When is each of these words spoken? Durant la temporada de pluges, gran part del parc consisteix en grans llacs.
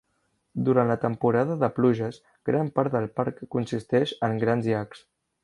Durant 0.69 0.87
la 0.91 0.95
temporada 1.03 1.57
de 1.63 1.69
pluges, 1.75 2.17
gran 2.51 2.73
part 2.79 2.97
del 2.97 3.07
parc 3.21 3.45
consisteix 3.57 4.17
en 4.31 4.43
grans 4.47 4.73
llacs. 4.73 5.07